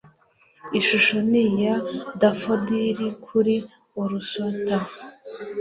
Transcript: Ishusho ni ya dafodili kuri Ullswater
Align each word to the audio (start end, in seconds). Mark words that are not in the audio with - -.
Ishusho 0.79 1.15
ni 1.31 1.43
ya 1.63 1.75
dafodili 2.21 3.07
kuri 3.25 3.55
Ullswater 4.01 4.83